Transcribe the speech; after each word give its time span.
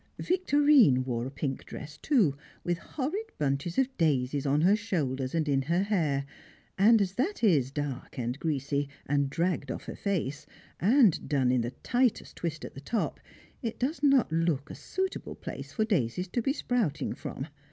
_"Victorine 0.25 1.03
wore 1.05 1.27
a 1.27 1.29
pink 1.29 1.63
dress 1.63 1.95
too, 1.95 2.35
with 2.63 2.79
horrid 2.79 3.31
bunches 3.37 3.77
of 3.77 3.95
daisies 3.99 4.47
on 4.47 4.61
her 4.61 4.75
shoulders 4.75 5.35
and 5.35 5.47
in 5.47 5.61
her 5.61 5.83
hair; 5.83 6.25
and, 6.75 6.99
as 7.03 7.13
that 7.13 7.43
is 7.43 7.69
dark 7.69 8.17
and 8.17 8.39
greasy, 8.39 8.89
and 9.05 9.29
dragged 9.29 9.69
off 9.69 9.83
her 9.83 9.95
face, 9.95 10.47
and 10.79 11.29
done 11.29 11.51
in 11.51 11.61
the 11.61 11.69
tightest 11.83 12.35
twist 12.37 12.65
at 12.65 12.73
the 12.73 12.81
top, 12.81 13.19
it 13.61 13.77
does 13.77 14.01
not 14.01 14.31
look 14.31 14.71
a 14.71 14.73
suitable 14.73 15.35
place 15.35 15.71
for 15.71 15.85
daisies 15.85 16.27
to 16.29 16.41
be 16.41 16.51
sprouting 16.51 17.13
from. 17.13 17.45